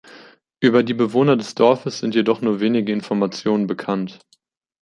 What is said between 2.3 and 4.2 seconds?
nur wenige Informationen bekannt.